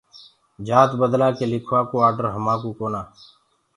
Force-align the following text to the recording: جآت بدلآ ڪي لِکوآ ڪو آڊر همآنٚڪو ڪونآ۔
جآت 0.67 0.91
بدلآ 1.01 1.27
ڪي 1.37 1.45
لِکوآ 1.51 1.79
ڪو 1.89 1.95
آڊر 2.07 2.25
همآنٚڪو 2.35 2.69
ڪونآ۔ 2.79 3.01